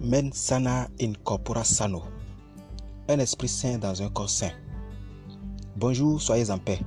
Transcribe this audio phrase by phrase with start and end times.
[0.00, 2.04] Men sana in corpora sano.
[3.08, 4.52] Un esprit sain dans un corps sain.
[5.76, 6.78] Bonjour, soyez en paix.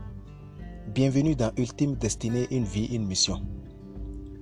[0.96, 3.42] Bienvenue dans Ultime Destinée, une vie, une mission.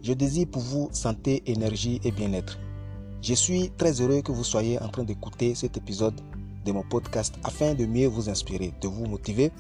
[0.04, 2.60] Je désire pour vous santé, énergie et bien-être.
[3.24, 6.22] Je suis très heureux que vous soyez en train d'écouter cet épisode
[6.64, 9.52] de mon podcast afin de mieux vous inspirer, de vous motiver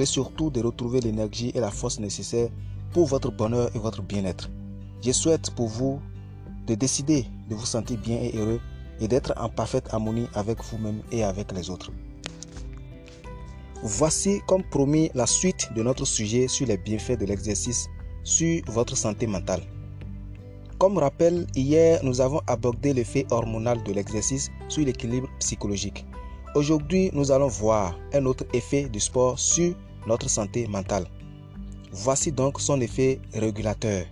[0.00, 2.50] et surtout de retrouver l'énergie et la force nécessaires
[2.92, 4.50] pour votre bonheur et votre bien-être.
[5.04, 6.00] Je souhaite pour vous
[6.66, 8.60] de décider de vous sentir bien et heureux
[9.00, 11.92] et d'être en parfaite harmonie avec vous-même et avec les autres.
[13.82, 17.88] Voici comme promis la suite de notre sujet sur les bienfaits de l'exercice
[18.24, 19.62] sur votre santé mentale.
[20.78, 26.04] Comme rappel, hier nous avons abordé l'effet hormonal de l'exercice sur l'équilibre psychologique.
[26.54, 29.74] Aujourd'hui, nous allons voir un autre effet du sport sur
[30.06, 31.06] notre santé mentale.
[31.92, 34.06] Voici donc son effet régulateur.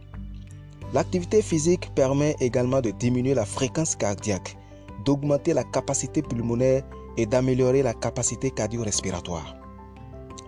[0.95, 4.57] L'activité physique permet également de diminuer la fréquence cardiaque,
[5.05, 6.85] d'augmenter la capacité pulmonaire
[7.17, 9.57] et d'améliorer la capacité cardio-respiratoire.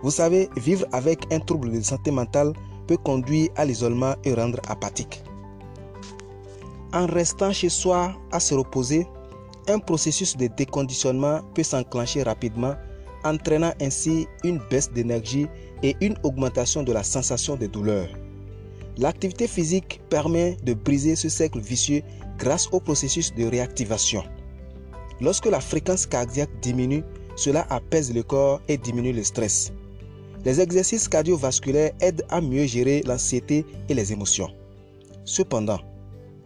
[0.03, 2.53] Vous savez, vivre avec un trouble de santé mentale
[2.87, 5.21] peut conduire à l'isolement et rendre apathique.
[6.93, 9.05] En restant chez soi à se reposer,
[9.67, 12.75] un processus de déconditionnement peut s'enclencher rapidement,
[13.25, 15.47] entraînant ainsi une baisse d'énergie
[15.83, 18.07] et une augmentation de la sensation de douleur.
[18.97, 22.01] L'activité physique permet de briser ce cercle vicieux
[22.39, 24.23] grâce au processus de réactivation.
[25.21, 27.03] Lorsque la fréquence cardiaque diminue,
[27.35, 29.71] cela apaise le corps et diminue le stress.
[30.45, 34.49] Les exercices cardiovasculaires aident à mieux gérer l'anxiété et les émotions.
[35.25, 35.79] Cependant,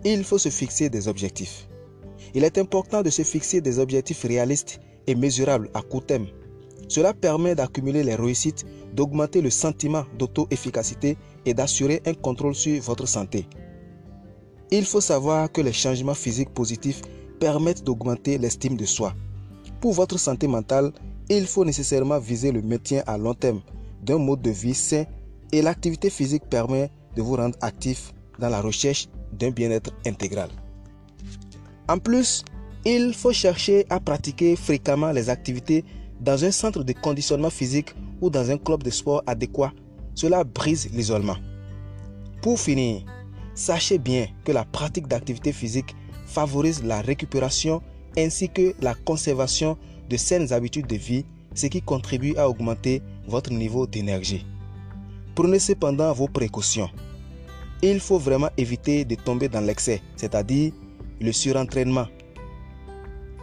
[0.04, 1.70] il faut se fixer des objectifs.
[2.34, 6.28] Il est important de se fixer des objectifs réalistes et mesurables à court terme.
[6.88, 13.08] Cela permet d'accumuler les réussites, d'augmenter le sentiment d'auto-efficacité et d'assurer un contrôle sur votre
[13.08, 13.47] santé.
[14.72, 17.01] Il faut savoir que les changements physiques positifs
[17.40, 19.13] permettent d'augmenter l'estime de soi.
[19.81, 20.91] Pour votre santé mentale,
[21.30, 23.62] il faut nécessairement viser le maintien à long terme
[24.03, 25.06] d'un mode de vie sain
[25.51, 30.50] et l'activité physique permet de vous rendre actif dans la recherche d'un bien-être intégral.
[31.88, 32.44] En plus,
[32.85, 35.84] il faut chercher à pratiquer fréquemment les activités
[36.22, 39.74] dans un centre de conditionnement physique ou dans un club de sport adéquat
[40.16, 41.38] cela brise l'isolement.
[42.42, 43.04] Pour finir,
[43.56, 45.96] sachez bien que la pratique d'activité physique
[46.26, 47.81] favorise la récupération
[48.18, 49.78] ainsi que la conservation
[50.10, 54.46] de saines habitudes de vie, ce qui contribue à augmenter votre niveau d'énergie.
[55.36, 56.90] Prenez cependant vos précautions.
[57.81, 60.74] Il faut vraiment éviter de tomber dans l'excès, c'est-à-dire
[61.20, 62.08] le surentraînement.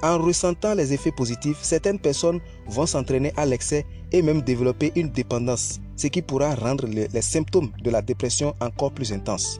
[0.03, 5.10] En ressentant les effets positifs, certaines personnes vont s'entraîner à l'excès et même développer une
[5.10, 9.58] dépendance ce qui pourra rendre les, symptômes de la dépression encore plus intenses.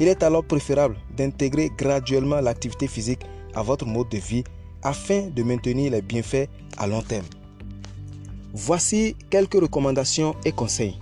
[0.00, 3.20] Il est alors préférable d'intégrer graduellement l'activité physique
[3.54, 4.44] à votre mode de vie
[4.82, 7.26] afin de maintenir les bienfaits à long terme.
[8.54, 10.98] Voici quelques recommandations et conseils.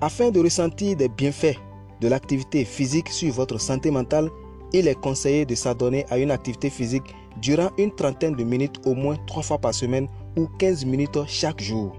[0.00, 1.58] Afin de ressentir des bienfaits
[2.00, 4.30] de l'activité physique sur votre santé mentale,
[4.72, 8.94] il est conseillé de s'adonner à une activité physique durant une trentaine de minutes au
[8.94, 11.96] moins trois fois par semaine ou 15 minutes chaque jour.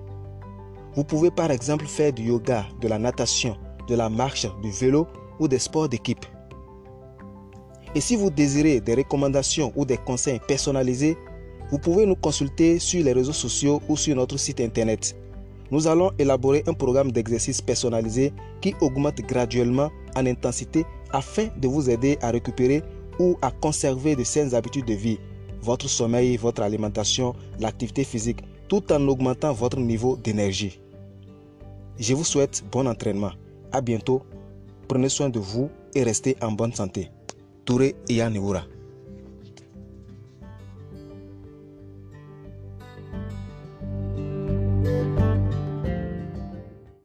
[0.96, 3.58] Vous pouvez par exemple faire du yoga, de la natation,
[3.88, 5.08] de la marche, du vélo
[5.40, 6.26] ou des sports d'équipe.
[7.96, 11.18] Et si vous désirez des recommandations ou des conseils personnalisés,
[11.70, 15.16] vous pouvez nous consulter sur les réseaux sociaux ou sur notre site internet.
[15.72, 21.90] Nous allons élaborer un programme d'exercice personnalisé qui augmente graduellement en intensité afin de vous
[21.90, 22.84] aider à récupérer
[23.20, 25.20] ou à conserver de saines habitudes de vie,
[25.62, 30.82] votre sommeil, votre alimentation, l'activité physique, tout en augmentant votre niveau d'énergie.
[32.00, 33.32] Je vous souhaite bon entraînement.
[33.72, 34.24] À bientôt.
[34.88, 37.10] Prenez soin de vous et restez en bonne santé.
[37.66, 38.64] Touré Iyanewura.